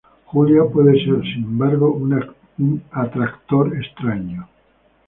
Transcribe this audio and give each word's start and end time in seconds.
Julia 0.25 0.63
puede 0.65 0.93
ser 0.95 1.21
sin 1.21 1.43
embargo 1.43 1.93
un 1.93 2.81
atractor 2.91 3.75
extraño. 3.77 4.49